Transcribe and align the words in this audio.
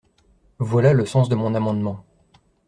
Voilà 0.57 0.93
le 0.93 1.05
sens 1.05 1.29
de 1.29 1.35
mon 1.35 1.53
amendement. 1.53 2.03